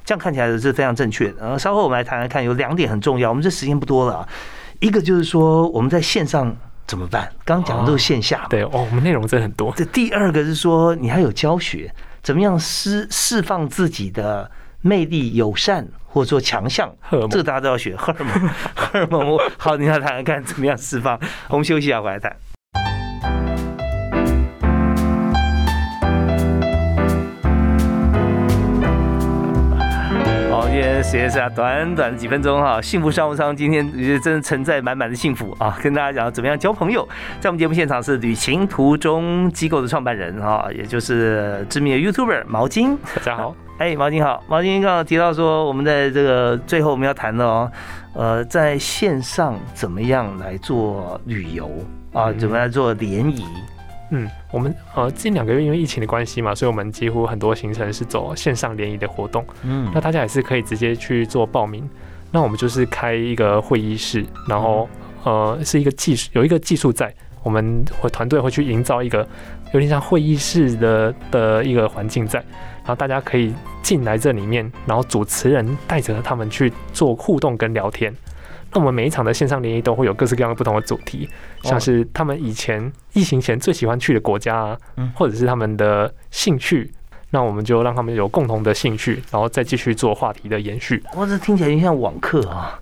[0.05, 1.41] 这样看起来是非常正确的。
[1.41, 3.29] 然后稍后我们来谈谈看，有两点很重要。
[3.29, 4.29] 我们这时间不多了啊，
[4.79, 6.55] 一个就是说我们在线上
[6.85, 7.31] 怎么办？
[7.43, 9.73] 刚刚讲的都是线下，对哦，我们内容真的很多。
[9.75, 14.49] 这第二个是说你还有教学，怎么样释释放自己的
[14.81, 15.87] 魅力、友善。
[16.13, 16.93] 或者说强项，
[17.29, 18.49] 这个大家都要学荷尔蒙。
[18.75, 21.17] 荷尔蒙，好，你来谈谈看怎么样释放。
[21.47, 22.35] 我们休息一下，回来谈。
[30.51, 32.81] 好，今天时间是啊，短短的几分钟哈。
[32.81, 37.07] 幸福商务舱今天也真的承载满满的幸福啊，跟大家讲怎么样交朋友。
[37.39, 42.97] 在我们节目现场是旅行途中机构的创办人哈，也就是知名的 YouTuber 毛巾。
[43.15, 43.55] 大家好。
[43.81, 47.71] 哎，毛巾好，毛巾刚刚提到说，我们在这个最后我们要谈的哦，
[48.13, 51.67] 呃，在线上怎么样来做旅游
[52.13, 52.31] 啊？
[52.33, 53.43] 怎么样做联谊？
[54.11, 59.43] 嗯，我们呃近两个月因为疫情的关系嘛，所以我们几乎很多行程是走线上联谊的活动。
[59.63, 61.89] 嗯，那大家也是可以直接去做报名。
[62.29, 64.87] 那我们就是开一个会议室，然后
[65.23, 69.27] 呃是一个技术有一个技术在，我们会团队会去营造一个
[69.73, 72.43] 有点像会议室的的一个环境在。
[72.91, 78.13] 然后大家可以进来这里面，然后主持人带着他们去做互动跟聊天。
[78.73, 81.29] 那我们每一场的线上联谊都会有各式各样的不同的主题，
[81.63, 84.77] 像是他们以前疫情前最喜欢去的国家啊，
[85.15, 86.91] 或者是他们的兴趣。
[87.31, 91.01] 那我们就让他们有共同的兴趣，然后再继续做话题的延续。
[91.15, 92.79] 哇，这听起来有点像网课啊！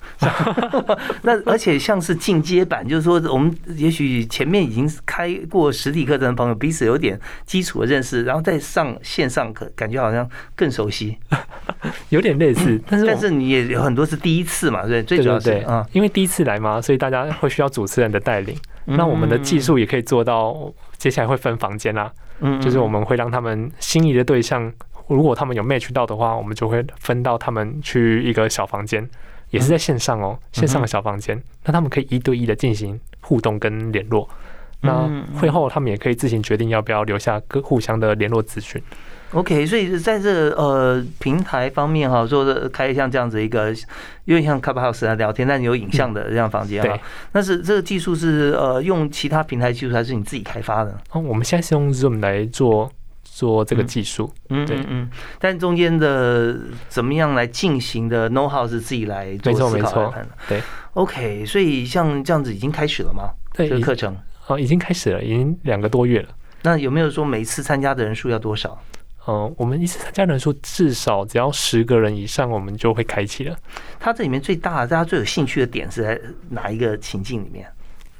[1.23, 11.17] 那而且像是进阶版，就是说我们也许前面已经开过实体课程的朋友，彼此有点基础的认识，然后再上线上课，感觉好像更熟悉，
[12.09, 12.81] 有点类似。
[12.87, 18.57] 但是但是你也有很多是第一次嘛，对，最主要是啊，因为第一次来嘛，所以大家会需要主持人的带领。
[18.85, 22.11] 那我们的技术也可以做到，接下来会分房间啦。
[22.39, 24.71] 嗯，就是我们会让他们心仪的对象，
[25.07, 29.07] 如果他们有 match 到的话，我们就会分到他们去一个小房间，
[29.49, 34.29] 也是在线上哦，线上的小房间，那他们可以一对一的进行互动跟联络。
[34.81, 38.81] 那会后他们也可以自行决定要不要留下各互相的联络资讯。
[39.31, 43.71] OK，所以在这呃平台方面哈，说的开像这样子一个，
[44.25, 46.97] 有点像 Clubhouse 啊聊天，但有影像的这样房间哈。
[47.33, 50.97] 那是这个技术是呃用其他平台技术，还是你自己开发的？
[51.11, 52.91] 哦，我们现在是用 Zoom 来做
[53.23, 54.33] 做这个技术。
[54.49, 55.07] 嗯，对，嗯。
[55.37, 60.27] 但中间的怎么样来进行的 know how 是自己来做思考的。
[60.47, 60.59] 对
[60.93, 63.29] ，OK，所以像这样子已经开始了吗？
[63.53, 66.29] 对，这个课程哦，已经开始了，已经两个多月了。
[66.63, 68.77] 那有没有说每次参加的人数要多少？
[69.29, 73.55] 嗯，我们一次参加人数至少只要十个人以上，我们就会开启了。
[73.99, 76.19] 它这里面最大的，大家最有兴趣的点是在
[76.49, 77.67] 哪一个情境里面？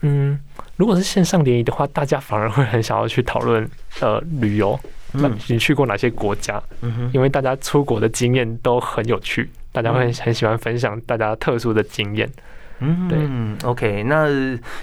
[0.02, 0.40] 嗯，
[0.76, 3.68] 如果是线上联谊的话，大家反而会很想要去讨论
[4.02, 4.80] 呃旅游，
[5.14, 6.62] 那你去过哪些国家？
[6.82, 12.30] 嗯哼，因为大家出国的经验都很有趣，大家会很喜欢分享大家特殊的经验。
[12.82, 14.28] 嗯，对，OK，那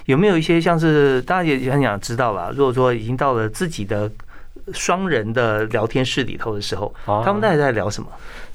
[0.07, 2.51] 有没有一些像是大家也很想知道吧？
[2.53, 4.11] 如果说已经到了自己的。
[4.73, 8.09] 双人的聊天室里头的时候，他们大概在聊什么？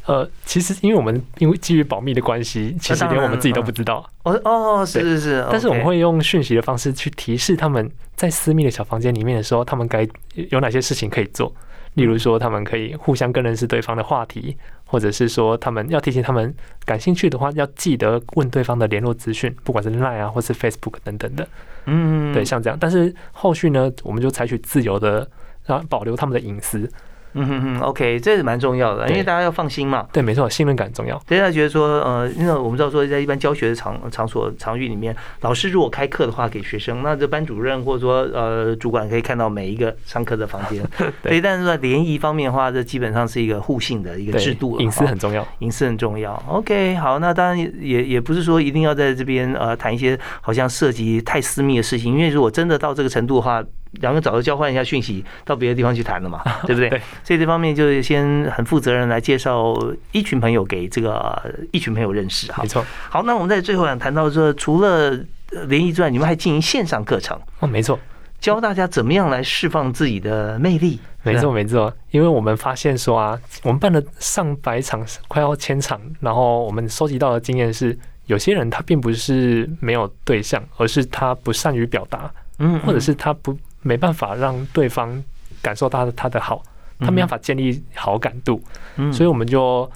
[0.08, 4.04] 呃，其实因为我们因为基于保密的关系，其实连我们自己都不知道。
[4.24, 5.46] 哦哦，是是是。
[5.52, 10.08] 但是我们会用讯息的方式去提示他们在私密的小房间里面的时候，他们该
[10.50, 11.54] 有哪些事情可以做。
[11.96, 14.56] 例如说，他们可以互相更认识对方的话题，
[14.86, 16.54] 或者是说，他们要提醒他们
[16.86, 21.46] 感兴趣的话，要记得问对方的联络资讯，不管是 Line 啊，或是 Facebook 等等的。
[21.86, 22.78] 嗯，对，像这样。
[22.80, 25.30] 但是后续呢，我们就采取自由的，
[25.66, 26.90] 让保留他们的隐私。
[27.34, 30.06] 嗯哼哼，OK，这是蛮重要的，因为大家要放心嘛。
[30.12, 31.18] 对，没错，信任感重要。
[31.26, 40.84] 大家觉得说，呃，因为我们知道说，在一般教学的场场所场域里面，老师如果开课的话给学生，那这班主任或者说呃主管可以看到每一个上课的房间。
[41.24, 46.34] 对，但是在联谊方面的话，这基本上是一个互信的一个制度，隐私很重要，隐私很重要。
[46.50, 53.64] OK，好，那当然也也不是说一定要在这边呃谈一些好像涉及太私密的事情，因为如果真的到这个程度的话。
[54.00, 56.90] 两个早就交换一下讯息，到别的地方去谈了嘛， 对不对？
[57.24, 59.76] 所以这方面就是先很负责任来介绍
[60.14, 62.64] 一群朋友给这个一群朋友认识哈。
[62.64, 62.86] 没错。
[63.10, 65.12] 好，那我们在最后想谈到说，除了
[65.68, 68.00] 联谊之外，你们还进行线上课程哦，没错，
[68.40, 70.98] 教大家怎么样来释放自己的魅力。
[71.24, 71.94] 没错，没错。
[72.12, 77.96] 因为我们发现说啊，我们办了上百场，快要千场，然后我们收集到的经验是，
[78.28, 83.54] 有些人他并不是没有对象，而是他不善于表达，嗯，或者是他不。
[83.82, 85.24] 没办法让对方
[85.62, 86.64] 感受到他的好，
[87.00, 88.62] 他没办法建立好感度，
[89.12, 89.90] 所以我们就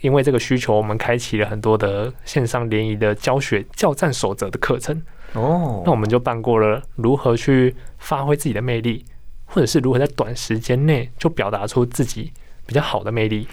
[0.00, 5.02] 因为这个需求，我们开启了很多的线上联谊的教学教战守则的课程。
[5.34, 9.04] 哦，那我们就办过了如何去发挥自己的魅力，
[9.44, 12.32] 或者是如何在短时间内就表达出自己
[12.64, 13.46] 比较好的魅力。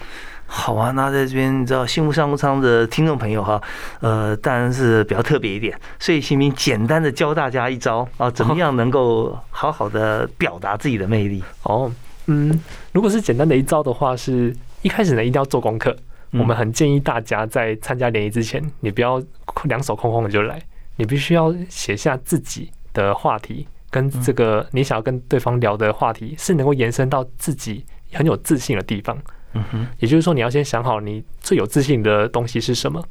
[0.46, 3.60] 好啊，那在这边你知道幸福商务舱的听众朋友哈，
[4.00, 11.42] 呃，当然是比较特别一点，所以新民简单的教大家一招啊，怎么样能够好好的表达自己的魅力？
[11.64, 11.90] 哦，
[12.26, 12.58] 嗯，
[12.92, 15.94] 如果是简单的一招的话，是一开始呢一定要做功课。
[16.32, 19.22] 我们很建议大家在参加联谊之前，你不要
[19.64, 20.60] 两手空空的就来，
[20.96, 29.16] 你必须要写下自己的话题，跟这个你想要跟对方聊的话题是能够延伸到自己很有自信的地方。
[29.56, 33.02] 嗯哼，也就是说，你要先想好你最有自信的东西是什么。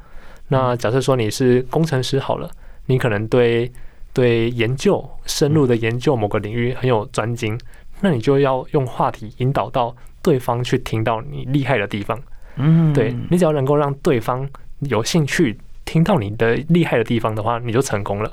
[0.48, 2.48] 那假设说你是工程师好了，
[2.86, 3.70] 你可能对
[4.12, 7.58] 对研究深入的研究某个领域很有专精，
[8.00, 12.20] 那你就要用话题引导到对方去听到你厉害的地方。
[12.56, 14.48] 嗯，对你只要能够让对方
[14.80, 18.32] 有兴趣听到你的厉害的地方的话，你就成功了。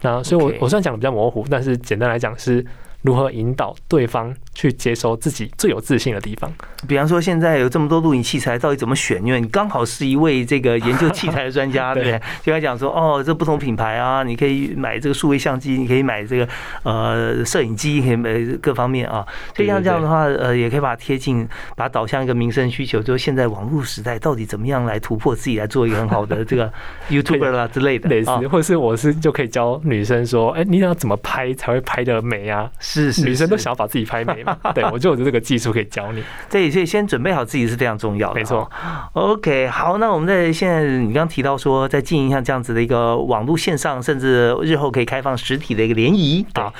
[0.00, 2.64] 那所以，我我虽然讲的比较模糊，但是简单来讲是。
[3.02, 6.52] 如何引导对方去接收自己最有自信的地方？
[6.86, 9.24] 比方说，现在有这么多录影器材，到底怎么选？
[9.24, 12.20] 因为你刚好是一位这个研究器材的专家，对不对？
[12.42, 16.48] 就来讲说，哦，这不同品牌啊，你可以买这个数位相机，你可以买这个
[16.82, 19.26] 呃摄影机，可以买各方面啊。
[19.54, 21.46] 所以像这样的话，呃，也可以把它贴近，
[21.76, 26.70] 把它导向一个民生需求，就是现在网络时代到底怎么样来突破自己，来做一个很好的这个
[27.08, 32.70] YouTuber 啦之类的，类似，或者是我是就可以教女生说，哎，你要怎么拍才会拍的美啊？
[32.92, 34.56] 是是，女生都想要把自己拍美嘛？
[34.74, 36.24] 对，我就有这个技术可以教你。
[36.50, 38.34] 对，所以先准备好自己是非常重要的。
[38.34, 38.68] 没错。
[39.12, 46.72] OK，好，那我们在现在你刚刚提到说，在经营像这样子的一个网络线上，甚至日后可以开放实体的一个联谊啊，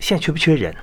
[0.00, 0.74] 现在缺不缺人？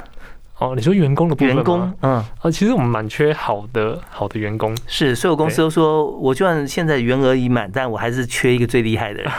[0.58, 4.74] 哦，你说员工的部分员工，嗯，啊，其实我们蛮缺好的好的员工。
[4.88, 9.30] 是，所有公司都说，我就算现在员额已满，但我还是缺一个最厉害的人。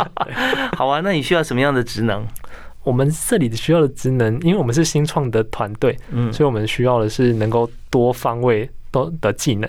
[0.74, 2.26] 好啊，那你需要什么样的职能？
[2.84, 9.68] 我们这里需要的职能，因为我们是新创的团队，嗯，所以我们需要的是能够多方位都的技能，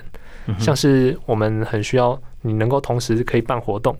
[0.58, 3.96] 像是我们很需要你能够同时可以办活动。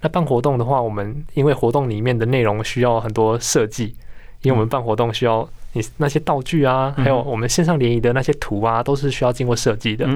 [0.00, 3.96] 那办活动的话，我们因为活动里面的内容需要很多设计，
[4.42, 10.06] 因为我们办活动需要你那些道具啊，还有我们线上联谊的那些图啊，都是需要经过设计的。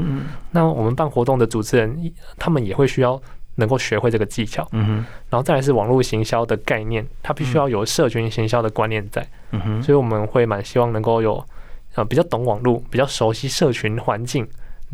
[0.51, 3.21] 那我们办活动的主持人，他们也会需要。
[3.57, 4.95] 能够学会这个技巧，嗯哼，
[5.29, 11.45] 然后再来是网络行销的概念，它必须要有社群行销的观念在，嗯哼，所以我们会蛮希望能够有
[11.95, 14.49] 呃比较懂网络、比较熟悉社群环境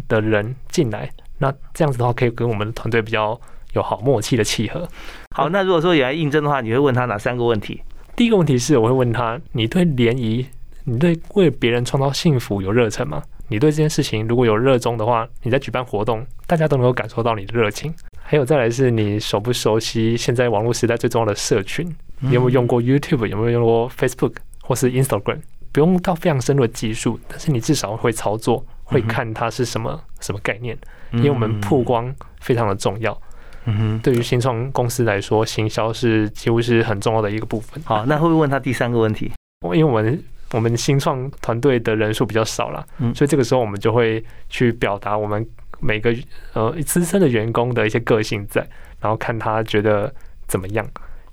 [0.09, 3.41] 的人进来，那这样子的话可以跟我们的团队比较
[3.75, 4.89] 有好默契的契合。
[5.37, 7.81] 好，那如果说有来应征的话，你会问他哪三个问题？
[8.17, 10.45] 第一个问题是我会问他，你对联谊，
[10.83, 13.23] 你对为别人创造幸福有热忱吗？
[13.51, 17.95] 你对这件事情如果有热衷的话，你在举办活动，大家都能够感受到你的热情。
[18.31, 21.91] 还有再来是你熟不熟悉现在网络时代最重要的社群？
[22.21, 23.27] 你有没有用过 YouTube？
[23.27, 25.39] 有没有用过 Facebook 或是 Instagram？
[25.73, 30.77] 不用到非常深入的技术，但是你至少会操作，会看它是什么什么概念。
[31.13, 33.19] 因为我们曝光非常的重要。
[33.65, 37.83] 嗯哼，对于新创公司来说，行销是几乎是很重要的一个部分。
[37.87, 39.33] 好，那会不会问他第三个问题？
[39.63, 40.23] 因为我们
[40.53, 45.47] 我们新创团队的人数比较少了，嗯，所以这个时候我们就会去表达我们
[45.81, 46.15] 每个
[46.53, 48.61] 呃资深的员工的一些个性在，
[49.01, 50.13] 然后看他觉得
[50.47, 50.87] 怎么样。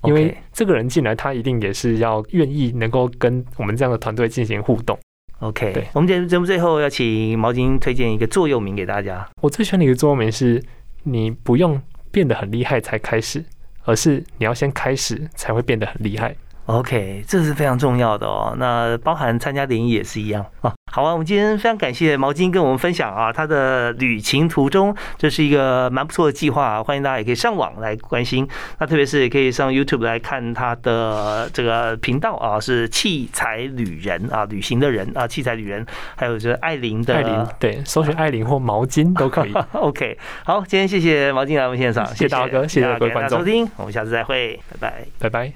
[0.03, 4.95] 因为这个人进来，他一定也是要愿意能够跟我们这样的团队进行互动。
[5.39, 9.27] OK，我们节目节目最后要请毛巾推荐一个座右铭给大家。
[9.41, 10.63] 我最喜欢的一个座右铭是：
[11.01, 11.81] 你不用
[12.11, 13.43] 变得很厉害才开始，
[13.85, 16.35] 而是你要先开始才会变得很厉害。
[16.67, 18.55] OK，这是非常重要的哦。
[18.59, 20.74] 那包含参加联谊也是一样啊。
[20.95, 28.47] 好啊，我们今天非常感谢毛巾跟我们分享啊，他的旅行途中，这是一个蛮不错的计划啊，欢迎大家也可以上网来关心。
[28.79, 35.85] 那特别是也可以上 YouTube 来看他的这个频道啊，是器材旅人啊，旅行的人啊，器材旅人，
[36.15, 39.53] 还有就是艾琳的艾琳，对，搜寻艾琳或毛巾都可以。
[39.73, 45.55] OK，好，今天谢谢毛巾来我们现场，谢谢大哥，谢谢各位观众收听，我们下次再会，拜拜，拜拜。